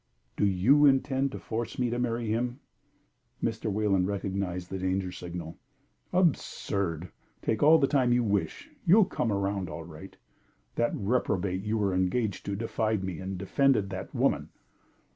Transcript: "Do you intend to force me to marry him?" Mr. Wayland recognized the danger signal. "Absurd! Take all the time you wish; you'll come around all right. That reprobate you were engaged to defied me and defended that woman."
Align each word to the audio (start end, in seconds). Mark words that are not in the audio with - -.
"Do 0.35 0.47
you 0.47 0.87
intend 0.87 1.31
to 1.33 1.37
force 1.37 1.77
me 1.77 1.91
to 1.91 1.99
marry 1.99 2.25
him?" 2.27 2.59
Mr. 3.43 3.71
Wayland 3.71 4.07
recognized 4.07 4.71
the 4.71 4.79
danger 4.79 5.11
signal. 5.11 5.59
"Absurd! 6.11 7.11
Take 7.43 7.61
all 7.61 7.77
the 7.77 7.85
time 7.85 8.11
you 8.11 8.23
wish; 8.23 8.71
you'll 8.83 9.05
come 9.05 9.31
around 9.31 9.69
all 9.69 9.83
right. 9.83 10.17
That 10.73 10.95
reprobate 10.95 11.61
you 11.61 11.77
were 11.77 11.93
engaged 11.93 12.47
to 12.47 12.55
defied 12.55 13.03
me 13.03 13.19
and 13.19 13.37
defended 13.37 13.91
that 13.91 14.11
woman." 14.15 14.49